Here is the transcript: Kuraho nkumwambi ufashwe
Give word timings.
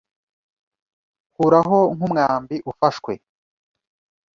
Kuraho 1.33 1.79
nkumwambi 1.95 2.55
ufashwe 2.71 3.13